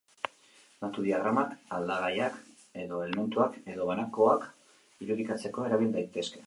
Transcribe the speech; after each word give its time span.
Datu 0.85 1.03
diagramak 1.07 1.53
aldagaiak 1.77 2.41
edo 2.85 3.05
elementuak 3.09 3.61
edo 3.75 3.91
banakoak 3.93 4.53
irudikatzeko 5.07 5.71
erabil 5.71 5.99
daitezke. 5.99 6.39